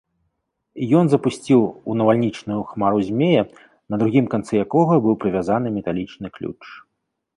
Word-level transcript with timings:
Ён 0.99 1.05
запусціў 1.13 1.61
у 1.91 1.97
навальнічную 1.99 2.57
хмару 2.71 2.99
змея, 3.09 3.43
на 3.95 4.03
другім 4.03 4.25
канцы 4.35 4.53
якога 4.65 4.93
быў 5.05 5.13
прывязаны 5.25 5.67
металічны 5.77 6.27
ключ. 6.41 6.61